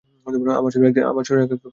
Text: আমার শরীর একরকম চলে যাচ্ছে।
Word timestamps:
আমার 0.59 0.71
শরীর 0.73 0.87
একরকম 0.91 1.23
চলে 1.27 1.39
যাচ্ছে। 1.41 1.67